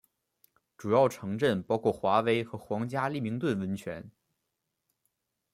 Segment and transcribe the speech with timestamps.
[0.79, 4.09] 主要城镇包括华威和皇家利明顿温泉。